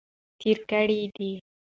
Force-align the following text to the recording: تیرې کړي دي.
تیرې 0.39 0.63
کړي 0.69 0.99
دي. 1.15 1.31